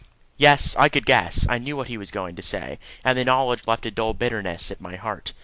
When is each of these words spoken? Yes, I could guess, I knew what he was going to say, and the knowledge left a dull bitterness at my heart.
Yes, 0.35 0.75
I 0.77 0.89
could 0.89 1.05
guess, 1.05 1.45
I 1.47 1.59
knew 1.59 1.77
what 1.77 1.85
he 1.85 1.95
was 1.95 2.09
going 2.09 2.35
to 2.35 2.41
say, 2.41 2.79
and 3.05 3.15
the 3.19 3.23
knowledge 3.25 3.67
left 3.67 3.85
a 3.85 3.91
dull 3.91 4.15
bitterness 4.15 4.71
at 4.71 4.81
my 4.81 4.95
heart. 4.95 5.31